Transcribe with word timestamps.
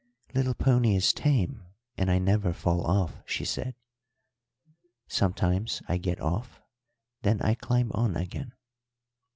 "Little 0.33 0.55
pony 0.55 0.95
is 0.95 1.13
tame, 1.13 1.61
and 1.95 2.09
I 2.09 2.17
never 2.17 2.53
fall 2.53 2.83
off," 2.83 3.17
she 3.23 3.45
said. 3.45 3.75
"Sometimes 5.07 5.83
I 5.87 5.97
get 5.99 6.19
off, 6.19 6.59
then 7.21 7.39
I 7.43 7.53
climb 7.53 7.91
on 7.91 8.15
again." 8.17 8.53